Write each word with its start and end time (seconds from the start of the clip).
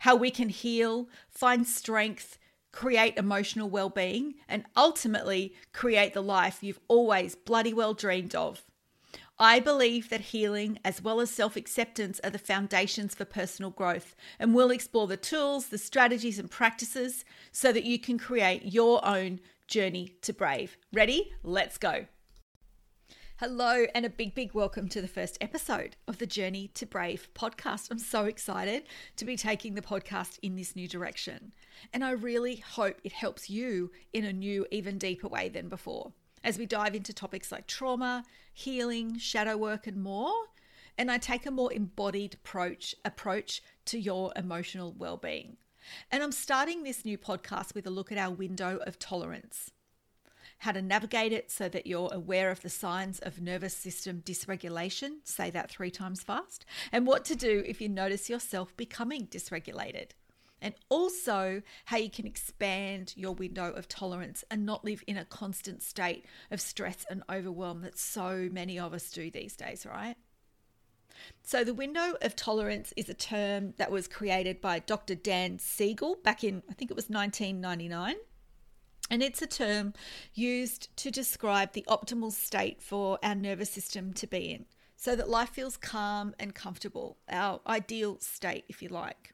how 0.00 0.16
we 0.16 0.30
can 0.30 0.48
heal, 0.48 1.08
find 1.30 1.66
strength, 1.66 2.38
create 2.72 3.16
emotional 3.16 3.68
well 3.68 3.90
being, 3.90 4.34
and 4.48 4.64
ultimately 4.76 5.54
create 5.72 6.14
the 6.14 6.22
life 6.22 6.62
you've 6.62 6.80
always 6.88 7.34
bloody 7.34 7.72
well 7.72 7.94
dreamed 7.94 8.34
of. 8.34 8.64
I 9.40 9.60
believe 9.60 10.08
that 10.08 10.20
healing 10.20 10.80
as 10.84 11.00
well 11.00 11.20
as 11.20 11.30
self 11.30 11.56
acceptance 11.56 12.20
are 12.24 12.30
the 12.30 12.38
foundations 12.38 13.14
for 13.14 13.24
personal 13.24 13.70
growth, 13.70 14.16
and 14.38 14.54
we'll 14.54 14.70
explore 14.70 15.06
the 15.06 15.16
tools, 15.16 15.68
the 15.68 15.78
strategies, 15.78 16.38
and 16.38 16.50
practices 16.50 17.24
so 17.52 17.72
that 17.72 17.84
you 17.84 17.98
can 17.98 18.18
create 18.18 18.64
your 18.64 19.04
own 19.06 19.40
journey 19.68 20.16
to 20.22 20.32
brave. 20.32 20.76
Ready? 20.92 21.32
Let's 21.44 21.78
go. 21.78 22.06
Hello, 23.40 23.86
and 23.94 24.04
a 24.04 24.10
big, 24.10 24.34
big 24.34 24.52
welcome 24.52 24.88
to 24.88 25.00
the 25.00 25.06
first 25.06 25.38
episode 25.40 25.94
of 26.08 26.18
the 26.18 26.26
Journey 26.26 26.72
to 26.74 26.84
Brave 26.84 27.28
podcast. 27.34 27.88
I'm 27.88 28.00
so 28.00 28.24
excited 28.24 28.82
to 29.14 29.24
be 29.24 29.36
taking 29.36 29.74
the 29.76 29.80
podcast 29.80 30.40
in 30.42 30.56
this 30.56 30.74
new 30.74 30.88
direction. 30.88 31.52
And 31.92 32.04
I 32.04 32.10
really 32.10 32.56
hope 32.56 32.96
it 33.04 33.12
helps 33.12 33.48
you 33.48 33.92
in 34.12 34.24
a 34.24 34.32
new, 34.32 34.66
even 34.72 34.98
deeper 34.98 35.28
way 35.28 35.48
than 35.48 35.68
before 35.68 36.12
as 36.42 36.58
we 36.58 36.66
dive 36.66 36.96
into 36.96 37.12
topics 37.12 37.52
like 37.52 37.68
trauma, 37.68 38.24
healing, 38.52 39.18
shadow 39.18 39.56
work, 39.56 39.86
and 39.86 40.02
more. 40.02 40.34
And 40.98 41.08
I 41.08 41.18
take 41.18 41.46
a 41.46 41.52
more 41.52 41.72
embodied 41.72 42.34
approach, 42.34 42.92
approach 43.04 43.62
to 43.84 44.00
your 44.00 44.32
emotional 44.34 44.96
well 44.98 45.16
being. 45.16 45.58
And 46.10 46.24
I'm 46.24 46.32
starting 46.32 46.82
this 46.82 47.04
new 47.04 47.16
podcast 47.16 47.76
with 47.76 47.86
a 47.86 47.90
look 47.90 48.10
at 48.10 48.18
our 48.18 48.32
window 48.32 48.80
of 48.84 48.98
tolerance 48.98 49.70
how 50.58 50.72
to 50.72 50.82
navigate 50.82 51.32
it 51.32 51.50
so 51.50 51.68
that 51.68 51.86
you're 51.86 52.10
aware 52.12 52.50
of 52.50 52.62
the 52.62 52.68
signs 52.68 53.18
of 53.20 53.40
nervous 53.40 53.74
system 53.74 54.22
dysregulation. 54.24 55.18
Say 55.24 55.50
that 55.50 55.70
three 55.70 55.90
times 55.90 56.22
fast. 56.22 56.64
And 56.92 57.06
what 57.06 57.24
to 57.26 57.36
do 57.36 57.62
if 57.66 57.80
you 57.80 57.88
notice 57.88 58.28
yourself 58.28 58.76
becoming 58.76 59.26
dysregulated. 59.26 60.10
And 60.60 60.74
also, 60.88 61.62
how 61.84 61.98
you 61.98 62.10
can 62.10 62.26
expand 62.26 63.14
your 63.16 63.32
window 63.32 63.70
of 63.70 63.86
tolerance 63.86 64.44
and 64.50 64.66
not 64.66 64.84
live 64.84 65.04
in 65.06 65.16
a 65.16 65.24
constant 65.24 65.82
state 65.82 66.24
of 66.50 66.60
stress 66.60 67.06
and 67.08 67.22
overwhelm 67.30 67.82
that 67.82 67.96
so 67.96 68.48
many 68.50 68.78
of 68.78 68.92
us 68.92 69.10
do 69.10 69.30
these 69.30 69.54
days, 69.54 69.86
right? 69.86 70.16
So, 71.42 71.62
the 71.62 71.74
window 71.74 72.14
of 72.22 72.34
tolerance 72.34 72.92
is 72.96 73.08
a 73.08 73.14
term 73.14 73.74
that 73.76 73.90
was 73.90 74.08
created 74.08 74.60
by 74.60 74.80
Dr. 74.80 75.14
Dan 75.14 75.58
Siegel 75.58 76.16
back 76.24 76.42
in, 76.42 76.62
I 76.68 76.74
think 76.74 76.90
it 76.90 76.96
was 76.96 77.08
1999. 77.08 78.16
And 79.10 79.22
it's 79.22 79.42
a 79.42 79.46
term 79.46 79.94
used 80.34 80.94
to 80.98 81.10
describe 81.10 81.72
the 81.72 81.84
optimal 81.88 82.32
state 82.32 82.82
for 82.82 83.18
our 83.22 83.34
nervous 83.34 83.70
system 83.70 84.12
to 84.14 84.26
be 84.26 84.52
in 84.52 84.66
so 84.96 85.14
that 85.14 85.30
life 85.30 85.50
feels 85.50 85.76
calm 85.76 86.34
and 86.38 86.54
comfortable, 86.54 87.18
our 87.28 87.60
ideal 87.66 88.18
state, 88.20 88.64
if 88.68 88.82
you 88.82 88.88
like. 88.88 89.32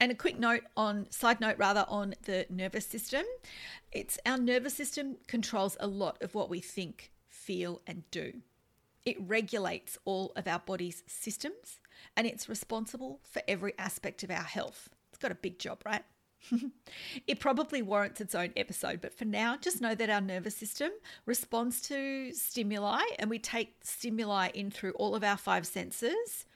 And 0.00 0.10
a 0.10 0.14
quick 0.14 0.38
note 0.38 0.62
on, 0.76 1.10
side 1.10 1.40
note 1.40 1.56
rather, 1.58 1.84
on 1.88 2.14
the 2.22 2.46
nervous 2.48 2.86
system. 2.86 3.24
It's 3.90 4.18
our 4.24 4.38
nervous 4.38 4.74
system 4.74 5.16
controls 5.26 5.76
a 5.80 5.86
lot 5.86 6.22
of 6.22 6.34
what 6.34 6.48
we 6.48 6.60
think, 6.60 7.12
feel, 7.28 7.82
and 7.86 8.04
do. 8.10 8.32
It 9.04 9.16
regulates 9.20 9.98
all 10.04 10.32
of 10.36 10.46
our 10.46 10.60
body's 10.60 11.02
systems 11.06 11.80
and 12.16 12.26
it's 12.26 12.48
responsible 12.48 13.20
for 13.24 13.42
every 13.48 13.74
aspect 13.78 14.22
of 14.22 14.30
our 14.30 14.42
health. 14.42 14.88
It's 15.10 15.18
got 15.18 15.32
a 15.32 15.36
big 15.36 15.58
job, 15.58 15.82
right? 15.84 16.04
it 17.26 17.40
probably 17.40 17.82
warrants 17.82 18.20
its 18.20 18.34
own 18.34 18.52
episode, 18.56 19.00
but 19.00 19.16
for 19.16 19.24
now, 19.24 19.56
just 19.56 19.80
know 19.80 19.94
that 19.94 20.10
our 20.10 20.20
nervous 20.20 20.56
system 20.56 20.90
responds 21.26 21.80
to 21.82 22.32
stimuli 22.32 23.02
and 23.18 23.30
we 23.30 23.38
take 23.38 23.76
stimuli 23.82 24.48
in 24.54 24.70
through 24.70 24.92
all 24.92 25.14
of 25.14 25.24
our 25.24 25.36
five 25.36 25.66
senses. 25.66 26.46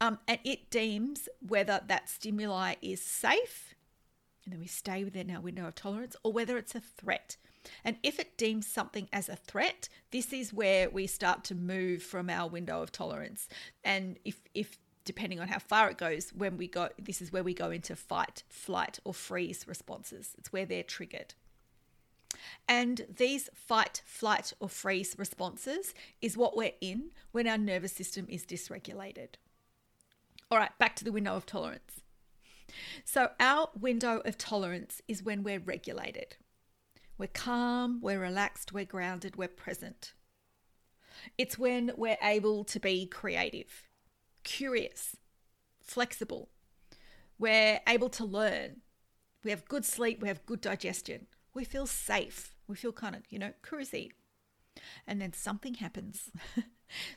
Um, 0.00 0.18
and 0.28 0.38
it 0.44 0.70
deems 0.70 1.28
whether 1.46 1.80
that 1.86 2.08
stimuli 2.08 2.74
is 2.82 3.00
safe, 3.00 3.74
and 4.44 4.52
then 4.52 4.60
we 4.60 4.66
stay 4.66 5.04
within 5.04 5.30
our 5.30 5.40
window 5.40 5.66
of 5.66 5.74
tolerance, 5.74 6.16
or 6.22 6.32
whether 6.32 6.58
it's 6.58 6.74
a 6.74 6.80
threat. 6.80 7.36
And 7.84 7.96
if 8.02 8.18
it 8.18 8.36
deems 8.36 8.66
something 8.66 9.08
as 9.12 9.28
a 9.28 9.36
threat, 9.36 9.88
this 10.10 10.32
is 10.32 10.52
where 10.52 10.90
we 10.90 11.06
start 11.06 11.44
to 11.44 11.54
move 11.54 12.02
from 12.02 12.28
our 12.28 12.48
window 12.48 12.82
of 12.82 12.92
tolerance. 12.92 13.48
And 13.82 14.18
if 14.24 14.40
if 14.54 14.78
depending 15.04 15.40
on 15.40 15.48
how 15.48 15.58
far 15.58 15.90
it 15.90 15.98
goes, 15.98 16.30
when 16.30 16.56
we 16.56 16.66
go, 16.66 16.88
this 16.98 17.20
is 17.20 17.32
where 17.32 17.44
we 17.44 17.54
go 17.54 17.70
into 17.70 17.94
fight, 17.94 18.42
flight, 18.48 18.98
or 19.04 19.14
freeze 19.14 19.66
responses. 19.68 20.34
It's 20.38 20.52
where 20.52 20.66
they're 20.66 20.82
triggered. 20.82 21.34
And 22.68 23.06
these 23.14 23.48
fight, 23.54 24.02
flight, 24.04 24.52
or 24.60 24.68
freeze 24.68 25.14
responses 25.18 25.94
is 26.20 26.36
what 26.36 26.56
we're 26.56 26.72
in 26.80 27.10
when 27.32 27.46
our 27.46 27.58
nervous 27.58 27.92
system 27.92 28.26
is 28.28 28.44
dysregulated. 28.44 29.34
All 30.50 30.58
right, 30.58 30.76
back 30.78 30.96
to 30.96 31.04
the 31.04 31.12
window 31.12 31.36
of 31.36 31.46
tolerance. 31.46 32.00
So, 33.04 33.30
our 33.38 33.68
window 33.78 34.20
of 34.24 34.36
tolerance 34.36 35.00
is 35.06 35.22
when 35.22 35.42
we're 35.42 35.60
regulated. 35.60 36.36
We're 37.18 37.28
calm, 37.28 38.00
we're 38.00 38.20
relaxed, 38.20 38.72
we're 38.72 38.84
grounded, 38.84 39.36
we're 39.36 39.48
present. 39.48 40.12
It's 41.38 41.58
when 41.58 41.92
we're 41.96 42.18
able 42.22 42.64
to 42.64 42.80
be 42.80 43.06
creative 43.06 43.88
curious, 44.44 45.16
flexible. 45.80 46.50
We're 47.38 47.80
able 47.88 48.08
to 48.10 48.24
learn. 48.24 48.82
We 49.42 49.50
have 49.50 49.66
good 49.66 49.84
sleep. 49.84 50.22
We 50.22 50.28
have 50.28 50.46
good 50.46 50.60
digestion. 50.60 51.26
We 51.52 51.64
feel 51.64 51.86
safe. 51.86 52.54
We 52.68 52.76
feel 52.76 52.92
kind 52.92 53.16
of, 53.16 53.22
you 53.28 53.38
know, 53.38 53.52
cruisy. 53.62 54.12
And 55.06 55.20
then 55.20 55.32
something 55.32 55.74
happens 55.74 56.30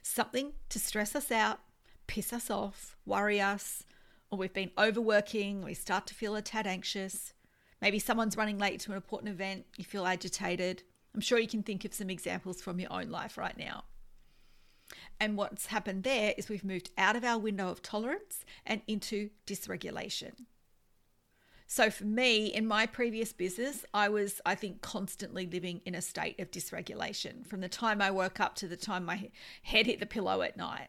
something 0.01 0.53
to 0.69 0.79
stress 0.79 1.15
us 1.15 1.31
out, 1.31 1.59
piss 2.05 2.33
us 2.33 2.49
off, 2.49 2.97
worry 3.05 3.41
us, 3.41 3.83
or 4.29 4.37
we've 4.37 4.53
been 4.53 4.71
overworking. 4.77 5.63
We 5.63 5.73
start 5.73 6.07
to 6.07 6.13
feel 6.13 6.35
a 6.35 6.41
tad 6.41 6.67
anxious. 6.67 7.33
Maybe 7.81 7.99
someone's 7.99 8.37
running 8.37 8.57
late 8.57 8.79
to 8.81 8.91
an 8.91 8.97
important 8.97 9.31
event. 9.31 9.65
You 9.77 9.85
feel 9.85 10.05
agitated. 10.05 10.83
I'm 11.13 11.21
sure 11.21 11.39
you 11.39 11.47
can 11.47 11.63
think 11.63 11.85
of 11.85 11.93
some 11.93 12.09
examples 12.09 12.61
from 12.61 12.79
your 12.79 12.91
own 12.91 13.09
life 13.09 13.37
right 13.37 13.57
now. 13.57 13.85
And 15.19 15.37
what's 15.37 15.67
happened 15.67 16.03
there 16.03 16.33
is 16.37 16.49
we've 16.49 16.63
moved 16.63 16.91
out 16.97 17.15
of 17.15 17.23
our 17.23 17.39
window 17.39 17.69
of 17.69 17.81
tolerance 17.81 18.45
and 18.65 18.81
into 18.87 19.31
dysregulation. 19.45 20.45
So 21.69 21.89
for 21.89 22.05
me, 22.05 22.45
in 22.45 22.65
my 22.65 22.85
previous 22.85 23.33
business, 23.33 23.83
I 23.93 24.07
was, 24.07 24.39
I 24.45 24.55
think, 24.55 24.81
constantly 24.81 25.45
living 25.45 25.81
in 25.85 25.95
a 25.95 26.01
state 26.01 26.39
of 26.39 26.49
dysregulation 26.49 27.45
from 27.45 27.59
the 27.59 27.67
time 27.67 28.01
I 28.01 28.09
woke 28.09 28.39
up 28.39 28.55
to 28.55 28.67
the 28.67 28.77
time 28.77 29.03
my 29.03 29.29
head 29.63 29.85
hit 29.85 29.99
the 29.99 30.05
pillow 30.05 30.41
at 30.43 30.55
night. 30.55 30.87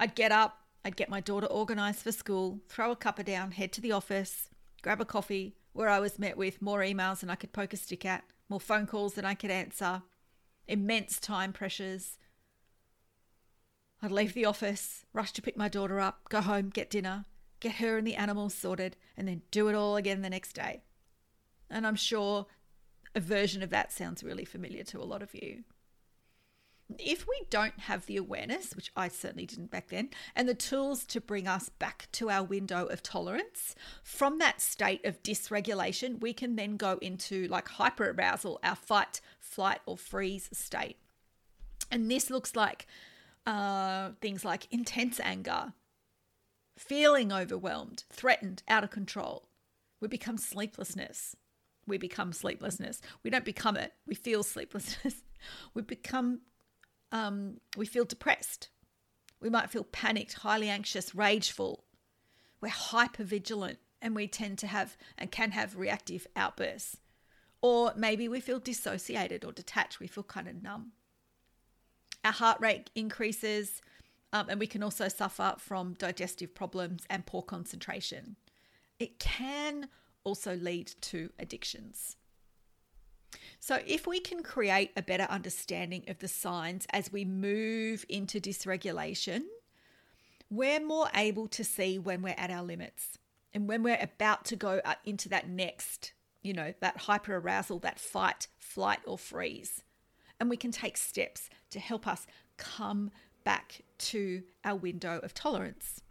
I'd 0.00 0.16
get 0.16 0.32
up, 0.32 0.58
I'd 0.84 0.96
get 0.96 1.08
my 1.08 1.20
daughter 1.20 1.46
organized 1.46 2.00
for 2.00 2.10
school, 2.10 2.60
throw 2.68 2.90
a 2.90 2.96
cuppa 2.96 3.24
down, 3.24 3.52
head 3.52 3.72
to 3.74 3.80
the 3.80 3.92
office, 3.92 4.50
grab 4.82 5.00
a 5.00 5.04
coffee, 5.04 5.54
where 5.72 5.88
I 5.88 6.00
was 6.00 6.18
met 6.18 6.36
with 6.36 6.60
more 6.60 6.80
emails 6.80 7.20
than 7.20 7.30
I 7.30 7.36
could 7.36 7.52
poke 7.52 7.72
a 7.72 7.76
stick 7.76 8.04
at, 8.04 8.24
more 8.48 8.60
phone 8.60 8.86
calls 8.86 9.14
than 9.14 9.24
I 9.24 9.34
could 9.34 9.50
answer, 9.50 10.02
immense 10.66 11.20
time 11.20 11.52
pressures, 11.52 12.18
I'd 14.02 14.12
leave 14.12 14.34
the 14.34 14.44
office, 14.44 15.04
rush 15.12 15.32
to 15.32 15.42
pick 15.42 15.56
my 15.56 15.68
daughter 15.68 16.00
up, 16.00 16.28
go 16.28 16.40
home, 16.40 16.68
get 16.68 16.90
dinner, 16.90 17.24
get 17.60 17.76
her 17.76 17.98
and 17.98 18.06
the 18.06 18.14
animals 18.14 18.54
sorted, 18.54 18.96
and 19.16 19.26
then 19.26 19.42
do 19.50 19.68
it 19.68 19.74
all 19.74 19.96
again 19.96 20.22
the 20.22 20.30
next 20.30 20.52
day. 20.52 20.82
And 21.70 21.86
I'm 21.86 21.96
sure 21.96 22.46
a 23.14 23.20
version 23.20 23.62
of 23.62 23.70
that 23.70 23.92
sounds 23.92 24.22
really 24.22 24.44
familiar 24.44 24.84
to 24.84 25.00
a 25.00 25.04
lot 25.04 25.22
of 25.22 25.34
you. 25.34 25.64
If 26.98 27.26
we 27.26 27.40
don't 27.50 27.80
have 27.80 28.06
the 28.06 28.16
awareness, 28.16 28.76
which 28.76 28.92
I 28.94 29.08
certainly 29.08 29.46
didn't 29.46 29.72
back 29.72 29.88
then, 29.88 30.10
and 30.36 30.48
the 30.48 30.54
tools 30.54 31.04
to 31.06 31.20
bring 31.20 31.48
us 31.48 31.68
back 31.68 32.08
to 32.12 32.30
our 32.30 32.44
window 32.44 32.86
of 32.86 33.02
tolerance, 33.02 33.74
from 34.04 34.38
that 34.38 34.60
state 34.60 35.04
of 35.04 35.20
dysregulation, 35.22 36.20
we 36.20 36.32
can 36.32 36.54
then 36.54 36.76
go 36.76 36.98
into 37.02 37.48
like 37.48 37.66
hyperarousal, 37.66 38.58
our 38.62 38.76
fight, 38.76 39.20
flight, 39.40 39.80
or 39.84 39.96
freeze 39.96 40.48
state. 40.52 40.98
And 41.90 42.08
this 42.08 42.30
looks 42.30 42.54
like 42.54 42.86
uh, 43.46 44.10
things 44.20 44.44
like 44.44 44.66
intense 44.70 45.20
anger, 45.20 45.72
feeling 46.78 47.32
overwhelmed, 47.32 48.04
threatened, 48.10 48.62
out 48.68 48.84
of 48.84 48.90
control. 48.90 49.48
We 50.00 50.08
become 50.08 50.36
sleeplessness. 50.36 51.36
We 51.86 51.98
become 51.98 52.32
sleeplessness. 52.32 53.00
We 53.22 53.30
don't 53.30 53.44
become 53.44 53.76
it. 53.76 53.92
We 54.06 54.14
feel 54.14 54.42
sleeplessness. 54.42 55.22
we 55.74 55.82
become, 55.82 56.40
um, 57.12 57.58
we 57.76 57.86
feel 57.86 58.04
depressed. 58.04 58.68
We 59.40 59.50
might 59.50 59.70
feel 59.70 59.84
panicked, 59.84 60.34
highly 60.34 60.68
anxious, 60.68 61.14
rageful. 61.14 61.84
We're 62.60 62.68
hyper 62.68 63.24
vigilant. 63.24 63.78
and 64.02 64.14
we 64.14 64.28
tend 64.28 64.58
to 64.58 64.66
have 64.66 64.96
and 65.16 65.30
can 65.30 65.52
have 65.52 65.76
reactive 65.76 66.26
outbursts. 66.36 66.98
Or 67.62 67.92
maybe 67.96 68.28
we 68.28 68.40
feel 68.40 68.60
dissociated 68.60 69.44
or 69.44 69.52
detached, 69.52 70.00
we 70.00 70.06
feel 70.06 70.22
kind 70.22 70.46
of 70.48 70.62
numb. 70.62 70.92
Our 72.26 72.32
heart 72.32 72.60
rate 72.60 72.90
increases, 72.96 73.80
um, 74.32 74.48
and 74.48 74.58
we 74.58 74.66
can 74.66 74.82
also 74.82 75.06
suffer 75.06 75.54
from 75.58 75.94
digestive 75.94 76.56
problems 76.56 77.04
and 77.08 77.24
poor 77.24 77.40
concentration. 77.40 78.34
It 78.98 79.20
can 79.20 79.86
also 80.24 80.56
lead 80.56 80.90
to 81.02 81.30
addictions. 81.38 82.16
So, 83.60 83.78
if 83.86 84.08
we 84.08 84.18
can 84.18 84.42
create 84.42 84.90
a 84.96 85.02
better 85.02 85.28
understanding 85.30 86.02
of 86.08 86.18
the 86.18 86.26
signs 86.26 86.84
as 86.90 87.12
we 87.12 87.24
move 87.24 88.04
into 88.08 88.40
dysregulation, 88.40 89.42
we're 90.50 90.84
more 90.84 91.08
able 91.14 91.46
to 91.46 91.62
see 91.62 91.96
when 91.96 92.22
we're 92.22 92.34
at 92.36 92.50
our 92.50 92.64
limits 92.64 93.18
and 93.54 93.68
when 93.68 93.84
we're 93.84 94.02
about 94.02 94.44
to 94.46 94.56
go 94.56 94.80
into 95.04 95.28
that 95.28 95.48
next, 95.48 96.12
you 96.42 96.54
know, 96.54 96.74
that 96.80 97.02
hyper 97.02 97.36
arousal, 97.36 97.78
that 97.78 98.00
fight, 98.00 98.48
flight, 98.58 98.98
or 99.06 99.16
freeze. 99.16 99.84
And 100.38 100.50
we 100.50 100.56
can 100.56 100.70
take 100.70 100.96
steps 100.96 101.48
to 101.70 101.80
help 101.80 102.06
us 102.06 102.26
come 102.56 103.10
back 103.44 103.82
to 103.98 104.42
our 104.64 104.76
window 104.76 105.20
of 105.22 105.32
tolerance. 105.32 106.02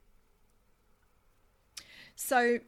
So, 2.15 2.59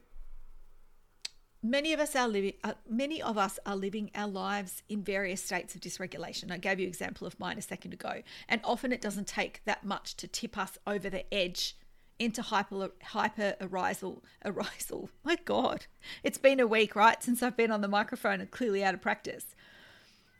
many 1.62 1.92
of 1.92 2.00
us 2.00 2.14
are 2.14 2.28
living 2.28 2.52
uh, 2.62 2.74
many 2.88 3.20
of 3.20 3.36
us 3.36 3.58
are 3.66 3.76
living 3.76 4.10
our 4.14 4.28
lives 4.28 4.82
in 4.88 5.02
various 5.02 5.42
states 5.42 5.74
of 5.74 5.80
dysregulation. 5.80 6.52
I 6.52 6.58
gave 6.58 6.78
you 6.78 6.84
an 6.84 6.88
example 6.88 7.26
of 7.26 7.38
mine 7.40 7.58
a 7.58 7.62
second 7.62 7.92
ago 7.92 8.22
and 8.48 8.60
often 8.62 8.92
it 8.92 9.00
doesn't 9.00 9.26
take 9.26 9.62
that 9.64 9.84
much 9.84 10.16
to 10.18 10.28
tip 10.28 10.56
us 10.56 10.78
over 10.86 11.10
the 11.10 11.32
edge 11.34 11.76
into 12.18 12.42
hyper 12.42 12.90
hyper 13.02 13.54
arousal 13.60 14.22
my 15.24 15.36
god 15.44 15.86
it's 16.22 16.38
been 16.38 16.58
a 16.58 16.66
week 16.66 16.96
right 16.96 17.22
since 17.22 17.42
i've 17.42 17.56
been 17.56 17.70
on 17.70 17.80
the 17.80 17.88
microphone 17.88 18.40
and 18.40 18.50
clearly 18.50 18.82
out 18.82 18.94
of 18.94 19.00
practice 19.00 19.54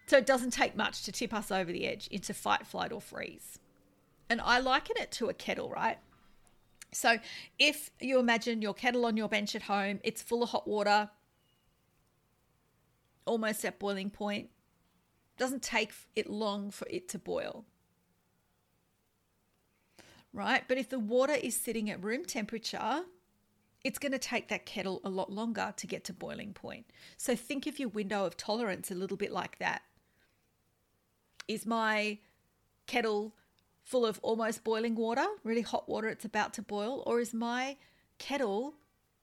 so 0.09 0.17
it 0.17 0.27
doesn't 0.27 0.53
take 0.53 0.77
much 0.77 1.05
to 1.05 1.13
tip 1.13 1.33
us 1.33 1.51
over 1.51 1.71
the 1.71 1.87
edge 1.87 2.09
into 2.09 2.35
fight 2.35 2.67
flight 2.67 2.93
or 2.93 3.01
freeze 3.01 3.59
and 4.29 4.41
i 4.41 4.59
liken 4.59 4.97
it 4.99 5.11
to 5.11 5.29
a 5.29 5.35
kettle 5.35 5.71
right 5.71 5.99
so, 6.93 7.19
if 7.59 7.91
you 8.01 8.19
imagine 8.19 8.63
your 8.63 8.75
kettle 8.75 9.05
on 9.05 9.17
your 9.17 9.29
bench 9.29 9.55
at 9.55 9.63
home, 9.63 10.01
it's 10.03 10.23
full 10.23 10.43
of 10.43 10.51
hot 10.51 10.67
water, 10.67 11.11
almost 13.27 13.65
at 13.65 13.79
boiling 13.79 14.11
point. 14.11 14.47
It 14.47 15.39
Doesn't 15.39 15.63
take 15.63 15.93
it 16.17 16.31
long 16.31 16.71
for 16.71 16.87
it 16.89 17.09
to 17.11 17.19
boil. 17.19 17.67
Right? 20.33 20.65
But 20.67 20.79
if 20.79 20.89
the 20.89 20.99
water 20.99 21.35
is 21.35 21.55
sitting 21.55 21.91
at 21.91 22.03
room 22.03 22.25
temperature, 22.25 23.03
it's 23.85 23.99
going 23.99 24.13
to 24.13 24.19
take 24.19 24.49
that 24.49 24.67
kettle 24.67 25.01
a 25.05 25.11
lot 25.11 25.33
longer 25.33 25.75
to 25.77 25.87
get 25.87 26.05
to 26.05 26.13
boiling 26.13 26.53
point. 26.53 26.87
So 27.17 27.37
think 27.37 27.67
of 27.67 27.79
your 27.79 27.89
window 27.89 28.25
of 28.25 28.37
tolerance 28.37 28.91
a 28.91 28.95
little 28.95 29.17
bit 29.17 29.33
like 29.33 29.59
that. 29.59 29.83
Is 31.49 31.67
my 31.67 32.19
kettle 32.87 33.35
full 33.83 34.05
of 34.05 34.21
almost 34.23 34.65
boiling 34.65 34.95
water, 34.95 35.27
really 35.45 35.63
hot 35.63 35.89
water, 35.89 36.09
it's 36.09 36.25
about 36.25 36.53
to 36.55 36.63
boil? 36.63 37.03
Or 37.07 37.21
is 37.21 37.33
my 37.33 37.77
kettle, 38.19 38.75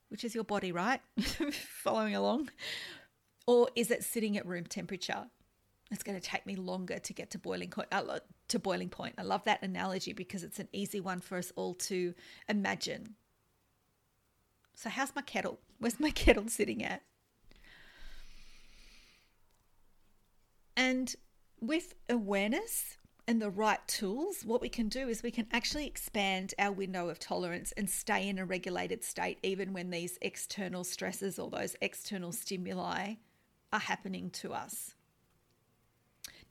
which 0.10 0.24
is 0.24 0.33
your 0.33 0.44
body, 0.44 0.72
right? 0.72 1.01
Following 1.83 2.16
along, 2.16 2.50
or 3.48 3.69
is 3.75 3.92
it 3.92 4.04
sitting 4.04 4.38
at 4.38 4.45
room 4.45 4.66
temperature? 4.66 5.27
It's 5.92 6.04
going 6.04 6.19
to 6.19 6.25
take 6.25 6.48
me 6.48 6.56
longer 6.56 6.98
to 6.98 7.13
get 7.13 7.30
to 7.31 7.38
boiling 7.38 7.69
point. 7.69 7.89
Uh, 7.92 8.19
to 8.48 8.60
boiling 8.60 8.89
point. 8.89 9.16
I 9.18 9.22
love 9.22 9.44
that 9.44 9.62
analogy 9.62 10.13
because 10.13 10.44
it's 10.44 10.60
an 10.60 10.68
easy 10.72 11.00
one 11.00 11.19
for 11.19 11.38
us 11.38 11.51
all 11.56 11.75
to 11.75 12.16
imagine. 12.50 13.16
So, 14.74 14.89
how's 14.89 15.16
my 15.16 15.22
kettle? 15.22 15.60
Where's 15.80 16.00
my 16.00 16.10
kettle 16.12 16.48
sitting 16.48 16.83
at? 16.83 17.04
And 20.75 21.16
with 21.59 21.95
awareness, 22.09 22.97
and 23.27 23.41
the 23.41 23.49
right 23.49 23.85
tools, 23.87 24.45
what 24.45 24.61
we 24.61 24.69
can 24.69 24.87
do 24.87 25.09
is 25.09 25.23
we 25.23 25.31
can 25.31 25.47
actually 25.51 25.87
expand 25.87 26.53
our 26.59 26.71
window 26.71 27.09
of 27.09 27.17
tolerance 27.17 27.71
and 27.71 27.89
stay 27.89 28.29
in 28.29 28.37
a 28.37 28.45
regulated 28.45 29.03
state 29.03 29.39
even 29.41 29.73
when 29.73 29.89
these 29.89 30.19
external 30.21 30.83
stresses 30.83 31.39
or 31.39 31.49
those 31.49 31.75
external 31.81 32.31
stimuli 32.31 33.15
are 33.73 33.79
happening 33.79 34.29
to 34.29 34.53
us. 34.53 34.93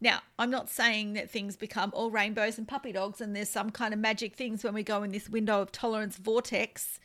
Now, 0.01 0.21
I'm 0.37 0.51
not 0.51 0.69
saying 0.69 1.13
that 1.13 1.31
things 1.31 1.57
become 1.57 1.91
all 1.95 2.11
rainbows 2.11 2.59
and 2.59 2.67
puppy 2.67 2.91
dogs 2.91 3.21
and 3.21 3.37
there's 3.37 3.49
some 3.49 3.71
kind 3.71 3.95
of 3.95 4.01
magic 4.01 4.35
things 4.35 4.65
when 4.65 4.75
we 4.75 4.83
go 4.83 5.05
in 5.05 5.13
this 5.13 5.29
window 5.29 5.61
of 5.61 5.71
tolerance 5.71 6.17
vortex 6.17 6.99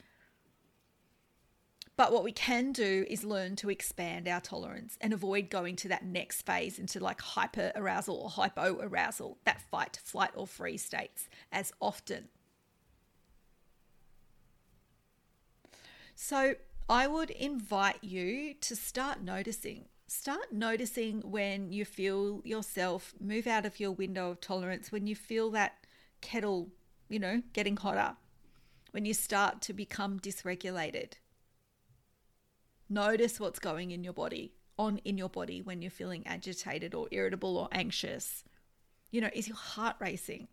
but 1.99 2.13
what 2.13 2.23
we 2.23 2.31
can 2.31 2.71
do 2.71 3.05
is 3.09 3.25
learn 3.25 3.57
to 3.57 3.69
expand 3.69 4.25
our 4.25 4.39
tolerance 4.39 4.97
and 5.01 5.11
avoid 5.11 5.49
going 5.49 5.75
to 5.75 5.89
that 5.89 6.05
next 6.05 6.45
phase 6.45 6.79
into 6.79 6.97
like 6.97 7.19
hyper 7.19 7.73
arousal 7.75 8.15
or 8.15 8.29
hypo 8.29 8.77
arousal, 8.79 9.37
that 9.43 9.61
fight, 9.69 9.99
flight, 10.01 10.31
or 10.33 10.47
freeze 10.47 10.81
states 10.81 11.27
as 11.51 11.73
often. 11.81 12.29
So 16.15 16.55
I 16.87 17.05
would 17.05 17.31
invite 17.31 18.01
you 18.01 18.53
to 18.61 18.77
start 18.77 19.21
noticing. 19.21 19.89
Start 20.07 20.53
noticing 20.53 21.19
when 21.29 21.73
you 21.73 21.83
feel 21.83 22.41
yourself 22.45 23.13
move 23.19 23.45
out 23.45 23.65
of 23.65 23.77
your 23.77 23.91
window 23.91 24.31
of 24.31 24.39
tolerance, 24.39 24.89
when 24.89 25.05
you 25.05 25.17
feel 25.17 25.51
that 25.51 25.85
kettle, 26.21 26.69
you 27.09 27.19
know, 27.19 27.43
getting 27.51 27.75
hotter, 27.75 28.15
when 28.91 29.03
you 29.03 29.13
start 29.13 29.61
to 29.63 29.73
become 29.73 30.17
dysregulated 30.17 31.15
Notice 32.89 33.39
what's 33.39 33.59
going 33.59 33.91
in 33.91 34.03
your 34.03 34.13
body, 34.13 34.53
on 34.77 34.97
in 35.05 35.17
your 35.17 35.29
body 35.29 35.61
when 35.61 35.81
you're 35.81 35.91
feeling 35.91 36.25
agitated 36.25 36.95
or 36.95 37.07
irritable 37.11 37.55
or 37.55 37.69
anxious. 37.71 38.43
You 39.11 39.21
know, 39.21 39.29
is 39.33 39.47
your 39.47 39.57
heart 39.57 39.95
racing? 39.99 40.47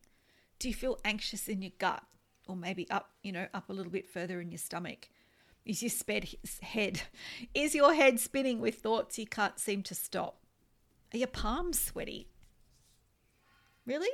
Do 0.58 0.68
you 0.68 0.74
feel 0.74 0.98
anxious 1.04 1.48
in 1.48 1.62
your 1.62 1.72
gut 1.78 2.02
or 2.46 2.54
maybe 2.54 2.88
up, 2.90 3.10
you 3.22 3.32
know, 3.32 3.46
up 3.54 3.70
a 3.70 3.72
little 3.72 3.92
bit 3.92 4.08
further 4.08 4.40
in 4.40 4.50
your 4.50 4.58
stomach? 4.58 5.08
Is 5.64 5.82
your 5.82 5.90
sped 5.90 6.28
head 6.60 7.02
is 7.54 7.74
your 7.74 7.94
head 7.94 8.20
spinning 8.20 8.60
with 8.60 8.76
thoughts 8.76 9.18
you 9.18 9.26
can't 9.26 9.58
seem 9.58 9.82
to 9.84 9.94
stop? 9.94 10.40
Are 11.14 11.18
your 11.18 11.28
palms 11.28 11.80
sweaty? 11.80 12.28
Really? 13.86 14.10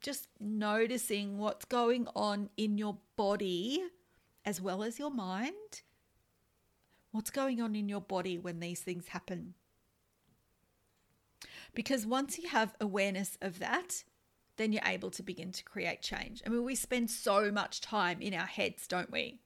Just 0.00 0.28
noticing 0.38 1.38
what's 1.38 1.64
going 1.64 2.06
on 2.14 2.50
in 2.56 2.78
your 2.78 2.98
body 3.16 3.82
as 4.44 4.60
well 4.60 4.82
as 4.82 4.98
your 4.98 5.10
mind 5.10 5.82
What's 7.14 7.30
going 7.30 7.60
on 7.60 7.76
in 7.76 7.88
your 7.88 8.00
body 8.00 8.38
when 8.38 8.58
these 8.58 8.80
things 8.80 9.06
happen? 9.06 9.54
Because 11.72 12.04
once 12.04 12.40
you 12.40 12.48
have 12.48 12.74
awareness 12.80 13.38
of 13.40 13.60
that, 13.60 14.02
then 14.56 14.72
you're 14.72 14.82
able 14.84 15.12
to 15.12 15.22
begin 15.22 15.52
to 15.52 15.62
create 15.62 16.02
change. 16.02 16.42
I 16.44 16.48
mean, 16.48 16.64
we 16.64 16.74
spend 16.74 17.08
so 17.12 17.52
much 17.52 17.80
time 17.80 18.20
in 18.20 18.34
our 18.34 18.46
heads, 18.46 18.88
don't 18.88 19.12
we? 19.12 19.38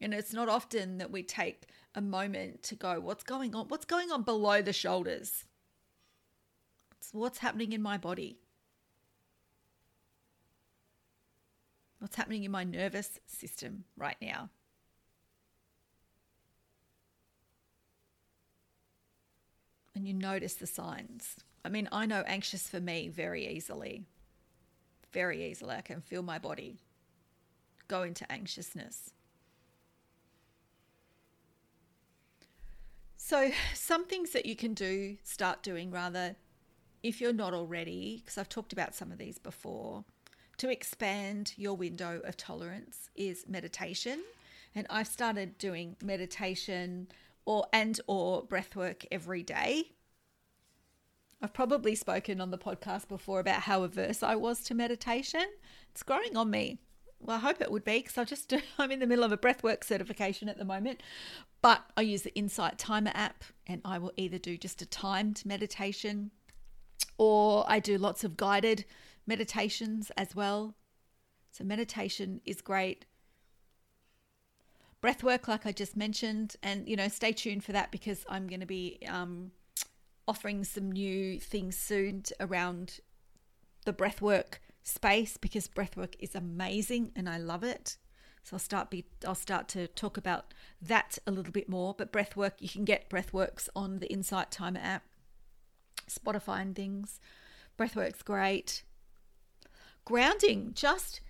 And 0.00 0.14
it's 0.14 0.32
not 0.32 0.48
often 0.48 0.98
that 0.98 1.10
we 1.10 1.24
take 1.24 1.66
a 1.92 2.00
moment 2.00 2.62
to 2.62 2.76
go, 2.76 3.00
what's 3.00 3.24
going 3.24 3.56
on? 3.56 3.66
What's 3.66 3.84
going 3.84 4.12
on 4.12 4.22
below 4.22 4.62
the 4.62 4.72
shoulders? 4.72 5.46
What's, 7.10 7.38
happening 7.38 7.72
in 7.72 7.82
my 7.82 7.98
body? 7.98 8.38
What's 11.98 12.14
happening 12.14 12.44
in 12.44 12.52
my 12.52 12.62
nervous 12.62 13.18
system 13.26 13.86
right 13.96 14.18
now? 14.22 14.50
And 19.94 20.06
you 20.06 20.14
notice 20.14 20.54
the 20.54 20.66
signs. 20.66 21.36
I 21.64 21.68
mean, 21.68 21.88
I 21.92 22.06
know 22.06 22.22
anxious 22.26 22.68
for 22.68 22.80
me 22.80 23.08
very 23.08 23.46
easily. 23.46 24.04
Very 25.12 25.50
easily. 25.50 25.76
I 25.76 25.80
can 25.80 26.00
feel 26.00 26.22
my 26.22 26.38
body 26.38 26.78
go 27.88 28.02
into 28.02 28.30
anxiousness. 28.30 29.10
So, 33.16 33.50
some 33.74 34.04
things 34.06 34.30
that 34.30 34.44
you 34.44 34.54
can 34.54 34.74
do, 34.74 35.16
start 35.22 35.62
doing 35.62 35.90
rather, 35.90 36.36
if 37.02 37.20
you're 37.20 37.32
not 37.32 37.54
already, 37.54 38.20
because 38.22 38.36
I've 38.36 38.50
talked 38.50 38.72
about 38.72 38.94
some 38.94 39.10
of 39.10 39.18
these 39.18 39.38
before, 39.38 40.04
to 40.58 40.70
expand 40.70 41.54
your 41.56 41.74
window 41.74 42.20
of 42.24 42.36
tolerance 42.36 43.08
is 43.16 43.46
meditation. 43.48 44.22
And 44.74 44.86
I've 44.90 45.06
started 45.06 45.56
doing 45.56 45.96
meditation 46.02 47.08
or 47.46 47.66
and 47.72 48.00
or 48.06 48.42
breath 48.42 48.76
work 48.76 49.04
every 49.10 49.42
day. 49.42 49.92
I've 51.42 51.52
probably 51.52 51.94
spoken 51.94 52.40
on 52.40 52.50
the 52.50 52.58
podcast 52.58 53.08
before 53.08 53.40
about 53.40 53.62
how 53.62 53.82
averse 53.82 54.22
I 54.22 54.34
was 54.34 54.60
to 54.64 54.74
meditation. 54.74 55.44
It's 55.90 56.02
growing 56.02 56.36
on 56.36 56.50
me. 56.50 56.78
Well, 57.20 57.36
I 57.36 57.40
hope 57.40 57.60
it 57.60 57.70
would 57.70 57.84
be 57.84 57.98
because 57.98 58.18
I 58.18 58.24
just 58.24 58.52
I'm 58.78 58.90
in 58.90 59.00
the 59.00 59.06
middle 59.06 59.24
of 59.24 59.32
a 59.32 59.36
breathwork 59.36 59.84
certification 59.84 60.48
at 60.48 60.58
the 60.58 60.64
moment. 60.64 61.02
But 61.60 61.84
I 61.96 62.02
use 62.02 62.22
the 62.22 62.34
Insight 62.34 62.78
Timer 62.78 63.12
app 63.14 63.44
and 63.66 63.80
I 63.84 63.98
will 63.98 64.12
either 64.16 64.38
do 64.38 64.56
just 64.56 64.82
a 64.82 64.86
timed 64.86 65.42
meditation 65.44 66.30
or 67.18 67.64
I 67.68 67.78
do 67.78 67.98
lots 67.98 68.24
of 68.24 68.36
guided 68.36 68.84
meditations 69.26 70.10
as 70.16 70.34
well. 70.34 70.74
So 71.52 71.64
meditation 71.64 72.40
is 72.44 72.60
great 72.60 73.06
breath 75.04 75.22
work, 75.22 75.48
like 75.48 75.66
I 75.66 75.72
just 75.72 75.98
mentioned, 75.98 76.56
and 76.62 76.88
you 76.88 76.96
know, 76.96 77.08
stay 77.08 77.32
tuned 77.32 77.62
for 77.62 77.72
that 77.72 77.90
because 77.90 78.24
I'm 78.26 78.46
going 78.46 78.60
to 78.60 78.66
be 78.66 79.00
um, 79.06 79.50
offering 80.26 80.64
some 80.64 80.90
new 80.90 81.38
things 81.38 81.76
soon 81.76 82.22
around 82.40 83.00
the 83.84 83.92
breath 83.92 84.22
work 84.22 84.62
space 84.82 85.36
because 85.36 85.68
breath 85.68 85.94
work 85.94 86.16
is 86.20 86.34
amazing 86.34 87.12
and 87.14 87.28
I 87.28 87.36
love 87.36 87.62
it. 87.62 87.98
So 88.44 88.54
I'll 88.54 88.60
start 88.60 88.88
be 88.88 89.04
I'll 89.26 89.34
start 89.34 89.68
to 89.68 89.88
talk 89.88 90.16
about 90.16 90.54
that 90.80 91.18
a 91.26 91.30
little 91.30 91.52
bit 91.52 91.68
more. 91.68 91.92
But 91.92 92.10
breath 92.10 92.34
work, 92.34 92.54
you 92.60 92.70
can 92.70 92.86
get 92.86 93.10
breathworks 93.10 93.68
on 93.76 93.98
the 93.98 94.10
Insight 94.10 94.50
Timer 94.50 94.80
app, 94.82 95.02
Spotify 96.08 96.62
and 96.62 96.74
things. 96.74 97.20
Breathwork's 97.76 98.22
great. 98.22 98.84
Grounding, 100.06 100.72
just 100.74 101.20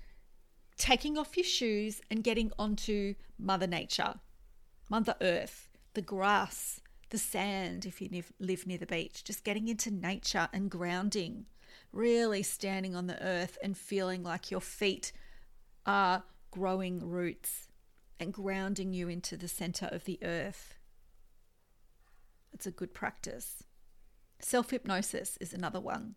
taking 0.76 1.16
off 1.18 1.36
your 1.36 1.44
shoes 1.44 2.00
and 2.10 2.24
getting 2.24 2.52
onto 2.58 3.14
Mother 3.38 3.66
Nature, 3.66 4.14
Mother 4.90 5.14
Earth, 5.20 5.70
the 5.94 6.02
grass, 6.02 6.80
the 7.10 7.18
sand 7.18 7.86
if 7.86 8.00
you 8.00 8.22
live 8.40 8.66
near 8.66 8.78
the 8.78 8.86
beach, 8.86 9.24
just 9.24 9.44
getting 9.44 9.68
into 9.68 9.90
nature 9.90 10.48
and 10.52 10.70
grounding, 10.70 11.46
really 11.92 12.42
standing 12.42 12.94
on 12.94 13.06
the 13.06 13.22
earth 13.22 13.56
and 13.62 13.76
feeling 13.76 14.22
like 14.22 14.50
your 14.50 14.60
feet 14.60 15.12
are 15.86 16.24
growing 16.50 17.00
roots 17.00 17.68
and 18.18 18.32
grounding 18.32 18.92
you 18.92 19.08
into 19.08 19.36
the 19.36 19.48
center 19.48 19.88
of 19.92 20.04
the 20.04 20.18
earth. 20.22 20.78
It's 22.52 22.66
a 22.66 22.70
good 22.70 22.94
practice. 22.94 23.64
Self 24.40 24.70
hypnosis 24.70 25.36
is 25.40 25.52
another 25.52 25.80
one. 25.80 26.14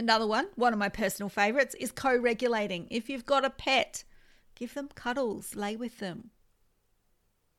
Another 0.00 0.26
one, 0.26 0.48
one 0.54 0.72
of 0.72 0.78
my 0.78 0.88
personal 0.88 1.28
favorites, 1.28 1.76
is 1.78 1.92
co 1.92 2.16
regulating. 2.16 2.86
If 2.88 3.10
you've 3.10 3.26
got 3.26 3.44
a 3.44 3.50
pet, 3.50 4.02
give 4.54 4.72
them 4.72 4.88
cuddles, 4.94 5.54
lay 5.54 5.76
with 5.76 5.98
them. 5.98 6.30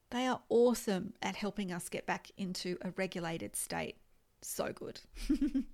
They 0.09 0.25
are 0.25 0.41
awesome 0.49 1.13
at 1.21 1.35
helping 1.35 1.71
us 1.71 1.87
get 1.87 2.07
back 2.07 2.31
into 2.37 2.79
a 2.81 2.89
regulated 2.97 3.55
state. 3.55 3.97
So 4.41 4.73
good. 4.73 5.01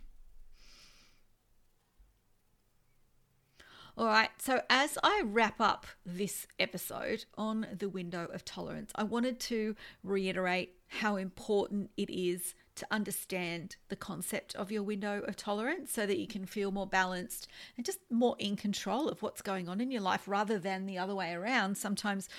All 3.98 4.08
right, 4.08 4.32
so 4.38 4.60
as 4.70 4.98
I 5.02 5.22
wrap 5.24 5.62
up 5.62 5.86
this 6.06 6.48
episode 6.60 7.24
on 7.38 7.66
the 7.80 7.88
window 7.88 8.26
of 8.26 8.44
tolerance, 8.44 8.92
I 8.94 9.04
wanted 9.04 9.40
to 9.40 9.74
reiterate 10.04 10.74
how 10.88 11.16
important 11.16 11.92
it 11.96 12.10
is 12.10 12.56
to 12.78 12.88
understand 12.92 13.76
the 13.90 13.96
concept 13.96 14.56
of 14.56 14.72
your 14.72 14.84
window 14.84 15.22
of 15.22 15.36
tolerance 15.36 15.92
so 15.92 16.06
that 16.06 16.18
you 16.18 16.28
can 16.28 16.46
feel 16.46 16.72
more 16.72 16.88
balanced 16.88 17.48
and 17.76 17.86
just 17.86 18.00
more 18.10 18.36
in 18.40 18.56
control 18.56 19.10
of 19.10 19.22
what's 19.22 19.42
going 19.42 19.68
on 19.68 19.82
in 19.82 19.92
your 19.92 20.02
life 20.02 20.28
rather 20.28 20.58
than 20.58 20.86
the 20.86 20.98
other 20.98 21.16
way 21.16 21.34
around. 21.34 21.78
Sometimes 21.78 22.30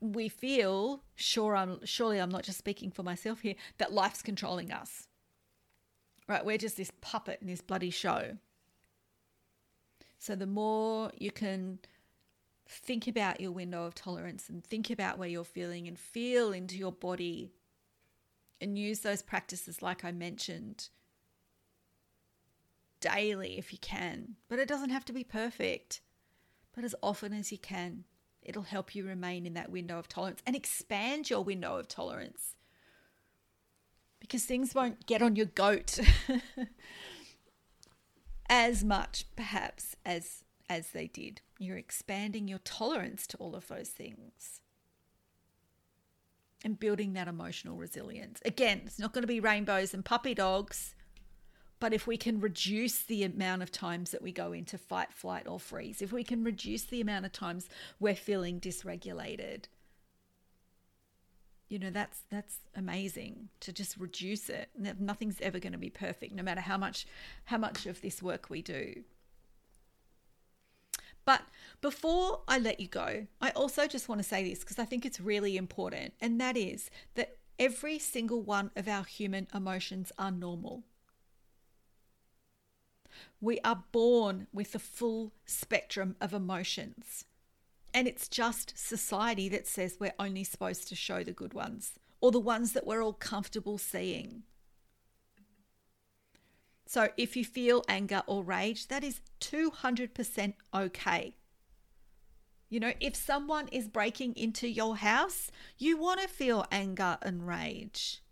we 0.00 0.28
feel 0.28 1.02
sure 1.16 1.56
I'm 1.56 1.84
surely 1.84 2.18
I'm 2.18 2.30
not 2.30 2.44
just 2.44 2.58
speaking 2.58 2.90
for 2.90 3.02
myself 3.02 3.40
here 3.40 3.54
that 3.78 3.92
life's 3.92 4.22
controlling 4.22 4.70
us. 4.70 5.08
Right, 6.28 6.44
we're 6.44 6.58
just 6.58 6.76
this 6.76 6.92
puppet 7.00 7.38
in 7.40 7.48
this 7.48 7.62
bloody 7.62 7.90
show. 7.90 8.36
So 10.18 10.36
the 10.36 10.46
more 10.46 11.10
you 11.16 11.30
can 11.30 11.78
think 12.68 13.08
about 13.08 13.40
your 13.40 13.50
window 13.50 13.84
of 13.84 13.94
tolerance 13.94 14.50
and 14.50 14.62
think 14.62 14.90
about 14.90 15.18
where 15.18 15.28
you're 15.28 15.44
feeling 15.44 15.88
and 15.88 15.98
feel 15.98 16.52
into 16.52 16.76
your 16.76 16.92
body 16.92 17.52
and 18.60 18.78
use 18.78 19.00
those 19.00 19.22
practices 19.22 19.82
like 19.82 20.04
I 20.04 20.12
mentioned 20.12 20.88
daily 23.00 23.58
if 23.58 23.72
you 23.72 23.78
can. 23.78 24.36
But 24.48 24.58
it 24.58 24.68
doesn't 24.68 24.90
have 24.90 25.04
to 25.06 25.12
be 25.12 25.24
perfect. 25.24 26.00
But 26.74 26.84
as 26.84 26.94
often 27.02 27.32
as 27.32 27.52
you 27.52 27.58
can, 27.58 28.04
it'll 28.42 28.62
help 28.62 28.94
you 28.94 29.06
remain 29.06 29.46
in 29.46 29.54
that 29.54 29.70
window 29.70 29.98
of 29.98 30.08
tolerance 30.08 30.42
and 30.46 30.54
expand 30.54 31.30
your 31.30 31.42
window 31.42 31.76
of 31.76 31.88
tolerance. 31.88 32.54
Because 34.20 34.44
things 34.44 34.74
won't 34.74 35.06
get 35.06 35.22
on 35.22 35.36
your 35.36 35.46
goat 35.46 35.98
as 38.48 38.84
much 38.84 39.24
perhaps 39.36 39.96
as 40.04 40.44
as 40.70 40.90
they 40.90 41.06
did. 41.06 41.40
You're 41.58 41.78
expanding 41.78 42.46
your 42.46 42.58
tolerance 42.58 43.26
to 43.28 43.38
all 43.38 43.56
of 43.56 43.68
those 43.68 43.88
things 43.88 44.60
and 46.64 46.78
building 46.78 47.12
that 47.12 47.28
emotional 47.28 47.76
resilience. 47.76 48.40
Again, 48.44 48.82
it's 48.84 48.98
not 48.98 49.12
going 49.12 49.22
to 49.22 49.28
be 49.28 49.40
rainbows 49.40 49.94
and 49.94 50.04
puppy 50.04 50.34
dogs, 50.34 50.94
but 51.80 51.92
if 51.92 52.06
we 52.06 52.16
can 52.16 52.40
reduce 52.40 53.02
the 53.04 53.22
amount 53.22 53.62
of 53.62 53.70
times 53.70 54.10
that 54.10 54.22
we 54.22 54.32
go 54.32 54.52
into 54.52 54.76
fight, 54.76 55.12
flight, 55.12 55.46
or 55.46 55.60
freeze, 55.60 56.02
if 56.02 56.12
we 56.12 56.24
can 56.24 56.42
reduce 56.42 56.84
the 56.84 57.00
amount 57.00 57.26
of 57.26 57.32
times 57.32 57.68
we're 58.00 58.16
feeling 58.16 58.60
dysregulated, 58.60 59.66
you 61.68 61.78
know 61.78 61.90
that's 61.90 62.22
that's 62.30 62.60
amazing 62.74 63.50
to 63.60 63.72
just 63.72 63.98
reduce 63.98 64.48
it. 64.48 64.70
Nothing's 64.98 65.40
ever 65.42 65.58
going 65.58 65.74
to 65.74 65.78
be 65.78 65.90
perfect, 65.90 66.34
no 66.34 66.42
matter 66.42 66.62
how 66.62 66.78
much 66.78 67.06
how 67.44 67.58
much 67.58 67.86
of 67.86 68.00
this 68.00 68.22
work 68.22 68.48
we 68.48 68.62
do. 68.62 69.04
But 71.28 71.42
before 71.82 72.40
I 72.48 72.58
let 72.58 72.80
you 72.80 72.88
go, 72.88 73.26
I 73.38 73.50
also 73.50 73.86
just 73.86 74.08
want 74.08 74.18
to 74.18 74.26
say 74.26 74.48
this 74.48 74.60
because 74.60 74.78
I 74.78 74.86
think 74.86 75.04
it's 75.04 75.20
really 75.20 75.58
important, 75.58 76.14
and 76.22 76.40
that 76.40 76.56
is 76.56 76.88
that 77.16 77.36
every 77.58 77.98
single 77.98 78.40
one 78.40 78.70
of 78.74 78.88
our 78.88 79.04
human 79.04 79.46
emotions 79.52 80.10
are 80.18 80.30
normal. 80.30 80.84
We 83.42 83.60
are 83.62 83.84
born 83.92 84.46
with 84.54 84.72
the 84.72 84.78
full 84.78 85.34
spectrum 85.44 86.16
of 86.18 86.32
emotions. 86.32 87.26
And 87.92 88.08
it's 88.08 88.26
just 88.26 88.78
society 88.78 89.50
that 89.50 89.66
says 89.66 89.98
we're 90.00 90.14
only 90.18 90.44
supposed 90.44 90.88
to 90.88 90.96
show 90.96 91.22
the 91.22 91.32
good 91.32 91.52
ones 91.52 91.98
or 92.22 92.30
the 92.30 92.40
ones 92.40 92.72
that 92.72 92.86
we're 92.86 93.02
all 93.02 93.12
comfortable 93.12 93.76
seeing. 93.76 94.44
So 96.88 97.10
if 97.18 97.36
you 97.36 97.44
feel 97.44 97.84
anger 97.86 98.22
or 98.26 98.42
rage, 98.42 98.88
that 98.88 99.04
is 99.04 99.20
200% 99.42 100.54
okay. 100.74 101.34
You 102.70 102.80
know, 102.80 102.94
if 102.98 103.14
someone 103.14 103.68
is 103.68 103.88
breaking 103.88 104.34
into 104.36 104.66
your 104.66 104.96
house, 104.96 105.50
you 105.76 105.98
want 105.98 106.22
to 106.22 106.28
feel 106.28 106.64
anger 106.72 107.18
and 107.20 107.46
rage. 107.46 108.22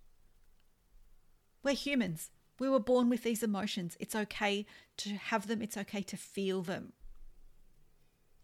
We're 1.62 1.74
humans. 1.74 2.30
We 2.58 2.70
were 2.70 2.80
born 2.80 3.10
with 3.10 3.24
these 3.24 3.42
emotions. 3.42 3.94
It's 4.00 4.16
okay 4.16 4.64
to 4.96 5.10
have 5.16 5.48
them, 5.48 5.60
it's 5.60 5.76
okay 5.76 6.00
to 6.00 6.16
feel 6.16 6.62
them. 6.62 6.94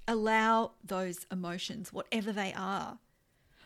Allow 0.06 0.72
those 0.84 1.26
emotions, 1.32 1.90
whatever 1.90 2.32
they 2.32 2.52
are, 2.52 2.98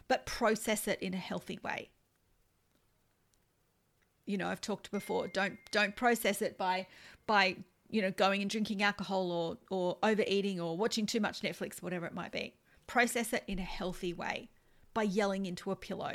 but 0.06 0.26
process 0.26 0.86
it 0.86 1.02
in 1.02 1.12
a 1.12 1.16
healthy 1.16 1.58
way 1.64 1.90
you 4.26 4.37
know 4.37 4.49
I've 4.49 4.61
talked 4.61 4.90
before. 4.90 5.28
Don't 5.28 5.59
don't 5.71 5.97
process 5.97 6.42
it 6.42 6.59
by 6.59 6.87
by 7.26 7.56
you 7.88 8.02
know 8.02 8.11
going 8.11 8.42
and 8.42 8.50
drinking 8.50 8.83
alcohol 8.83 9.33
or 9.33 9.56
or 9.71 9.99
overeating 10.02 10.61
or 10.61 10.76
watching 10.76 11.06
too 11.06 11.21
much 11.21 11.40
Netflix, 11.40 11.83
whatever 11.83 12.06
it 12.06 12.14
might 12.14 12.33
be. 12.33 12.54
Process 12.87 13.33
it 13.33 13.45
in 13.47 13.59
a 13.59 13.62
healthy 13.62 14.12
way 14.12 14.49
by 14.95 15.02
yelling 15.02 15.47
into 15.47 15.71
a 15.71 15.76
pillow. 15.76 16.14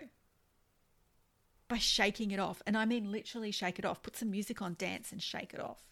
By 1.68 1.78
shaking 1.78 2.32
it 2.32 2.40
off. 2.40 2.62
And 2.66 2.78
I 2.78 2.86
mean 2.86 3.12
literally 3.12 3.52
shake 3.52 3.80
it 3.80 3.86
off. 3.86 4.04
Put 4.04 4.18
some 4.18 4.32
music 4.32 4.62
on, 4.62 4.76
dance 4.78 5.12
and 5.12 5.22
shake 5.22 5.54
it 5.54 5.60
off. 5.60 5.84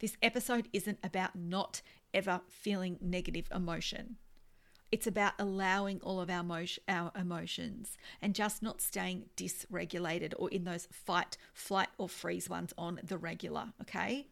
This 0.00 0.16
episode 0.22 0.68
isn't 0.72 0.98
about 1.04 1.36
not 1.36 1.82
ever 2.12 2.40
feeling 2.48 2.98
negative 3.00 3.48
emotion. 3.54 4.16
It's 4.94 5.08
about 5.08 5.32
allowing 5.40 6.00
all 6.02 6.20
of 6.20 6.30
our, 6.30 6.64
our 6.88 7.12
emotions 7.18 7.98
and 8.22 8.32
just 8.32 8.62
not 8.62 8.80
staying 8.80 9.24
dysregulated 9.36 10.34
or 10.38 10.48
in 10.50 10.62
those 10.62 10.86
fight, 10.92 11.36
flight, 11.52 11.88
or 11.98 12.08
freeze 12.08 12.48
ones 12.48 12.72
on 12.78 13.00
the 13.02 13.18
regular. 13.18 13.72
Okay. 13.80 14.28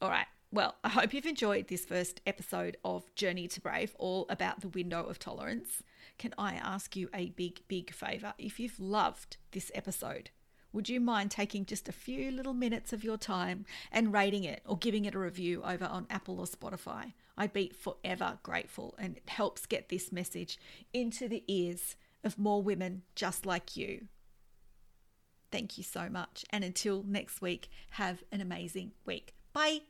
All 0.00 0.08
right. 0.08 0.28
Well, 0.50 0.76
I 0.82 0.88
hope 0.88 1.12
you've 1.12 1.26
enjoyed 1.26 1.68
this 1.68 1.84
first 1.84 2.22
episode 2.26 2.78
of 2.86 3.14
Journey 3.14 3.48
to 3.48 3.60
Brave, 3.60 3.94
all 3.98 4.24
about 4.30 4.62
the 4.62 4.68
window 4.68 5.04
of 5.04 5.18
tolerance. 5.18 5.82
Can 6.16 6.32
I 6.38 6.54
ask 6.54 6.96
you 6.96 7.10
a 7.12 7.28
big, 7.28 7.60
big 7.68 7.92
favor? 7.92 8.32
If 8.38 8.58
you've 8.58 8.80
loved 8.80 9.36
this 9.50 9.70
episode, 9.74 10.30
would 10.72 10.88
you 10.88 11.00
mind 11.00 11.30
taking 11.30 11.66
just 11.66 11.88
a 11.88 11.92
few 11.92 12.30
little 12.30 12.54
minutes 12.54 12.92
of 12.92 13.04
your 13.04 13.16
time 13.16 13.64
and 13.90 14.12
rating 14.12 14.44
it 14.44 14.62
or 14.66 14.78
giving 14.78 15.04
it 15.04 15.14
a 15.14 15.18
review 15.18 15.62
over 15.64 15.84
on 15.84 16.06
Apple 16.10 16.40
or 16.40 16.46
Spotify? 16.46 17.12
I'd 17.36 17.52
be 17.52 17.70
forever 17.70 18.38
grateful 18.42 18.94
and 18.98 19.16
it 19.16 19.28
helps 19.28 19.66
get 19.66 19.88
this 19.88 20.12
message 20.12 20.58
into 20.92 21.28
the 21.28 21.42
ears 21.48 21.96
of 22.22 22.38
more 22.38 22.62
women 22.62 23.02
just 23.14 23.46
like 23.46 23.76
you. 23.76 24.08
Thank 25.50 25.78
you 25.78 25.84
so 25.84 26.08
much. 26.08 26.44
And 26.50 26.62
until 26.62 27.02
next 27.02 27.40
week, 27.42 27.68
have 27.90 28.22
an 28.30 28.40
amazing 28.40 28.92
week. 29.04 29.34
Bye. 29.52 29.89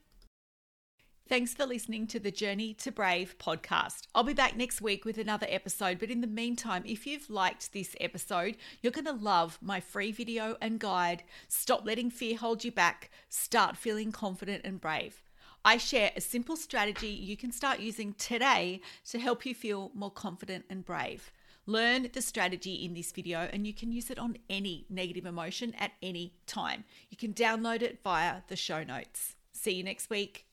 Thanks 1.30 1.54
for 1.54 1.64
listening 1.64 2.08
to 2.08 2.18
the 2.18 2.32
Journey 2.32 2.74
to 2.74 2.90
Brave 2.90 3.36
podcast. 3.38 4.08
I'll 4.16 4.24
be 4.24 4.34
back 4.34 4.56
next 4.56 4.80
week 4.80 5.04
with 5.04 5.16
another 5.16 5.46
episode, 5.48 6.00
but 6.00 6.10
in 6.10 6.22
the 6.22 6.26
meantime, 6.26 6.82
if 6.84 7.06
you've 7.06 7.30
liked 7.30 7.72
this 7.72 7.94
episode, 8.00 8.56
you're 8.82 8.90
going 8.90 9.04
to 9.04 9.12
love 9.12 9.56
my 9.62 9.78
free 9.78 10.10
video 10.10 10.56
and 10.60 10.80
guide 10.80 11.22
Stop 11.46 11.86
Letting 11.86 12.10
Fear 12.10 12.38
Hold 12.38 12.64
You 12.64 12.72
Back, 12.72 13.12
Start 13.28 13.76
Feeling 13.76 14.10
Confident 14.10 14.62
and 14.64 14.80
Brave. 14.80 15.22
I 15.64 15.76
share 15.76 16.10
a 16.16 16.20
simple 16.20 16.56
strategy 16.56 17.10
you 17.10 17.36
can 17.36 17.52
start 17.52 17.78
using 17.78 18.14
today 18.14 18.80
to 19.10 19.20
help 19.20 19.46
you 19.46 19.54
feel 19.54 19.92
more 19.94 20.10
confident 20.10 20.64
and 20.68 20.84
brave. 20.84 21.30
Learn 21.64 22.08
the 22.12 22.22
strategy 22.22 22.84
in 22.84 22.94
this 22.94 23.12
video 23.12 23.48
and 23.52 23.68
you 23.68 23.72
can 23.72 23.92
use 23.92 24.10
it 24.10 24.18
on 24.18 24.36
any 24.48 24.84
negative 24.90 25.26
emotion 25.26 25.74
at 25.78 25.92
any 26.02 26.34
time. 26.48 26.82
You 27.08 27.16
can 27.16 27.34
download 27.34 27.82
it 27.82 28.00
via 28.02 28.40
the 28.48 28.56
show 28.56 28.82
notes. 28.82 29.36
See 29.52 29.74
you 29.74 29.84
next 29.84 30.10
week. 30.10 30.49